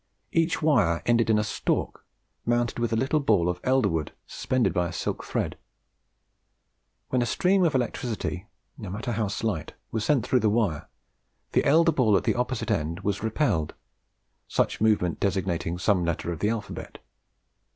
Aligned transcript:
Each 0.31 0.63
wire 0.63 1.03
ended 1.05 1.29
in 1.29 1.37
a 1.37 1.43
stalk 1.43 2.03
mounted 2.43 2.79
with 2.79 2.91
a 2.91 2.95
little 2.95 3.19
ball 3.19 3.47
of 3.47 3.59
elder 3.63 3.87
wood 3.87 4.11
suspended 4.25 4.73
by 4.73 4.87
a 4.87 4.91
silk 4.91 5.23
thread. 5.23 5.59
When 7.09 7.21
a 7.21 7.27
stream 7.27 7.63
of 7.63 7.75
electricity, 7.75 8.47
no 8.79 8.89
matter 8.89 9.11
how 9.11 9.27
slight., 9.27 9.75
was 9.91 10.03
sent 10.03 10.25
through 10.25 10.39
the 10.39 10.49
wire, 10.49 10.87
the 11.51 11.63
elder 11.65 11.91
ball 11.91 12.17
at 12.17 12.23
the 12.23 12.33
opposite 12.33 12.71
end 12.71 13.01
was 13.01 13.21
repelled, 13.21 13.75
such 14.47 14.81
movement 14.81 15.19
designating 15.19 15.77
some 15.77 16.03
letter 16.03 16.31
of 16.31 16.39
the 16.39 16.49
alphabet. 16.49 16.97